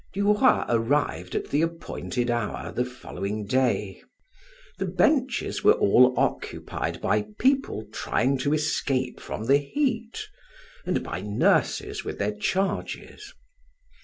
[0.13, 4.01] Du Roy arrived at the appointed hour the following day.
[4.79, 10.27] The benches were all occupied by people trying to escape from the heat
[10.87, 13.31] and by nurses with their charges.